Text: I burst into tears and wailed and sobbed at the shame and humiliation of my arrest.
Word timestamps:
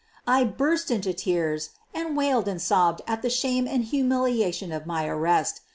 I 0.25 0.45
burst 0.45 0.89
into 0.89 1.13
tears 1.13 1.69
and 1.93 2.17
wailed 2.17 2.47
and 2.47 2.59
sobbed 2.59 3.03
at 3.05 3.21
the 3.21 3.29
shame 3.29 3.67
and 3.67 3.83
humiliation 3.85 4.71
of 4.71 4.87
my 4.87 5.05
arrest. 5.05 5.61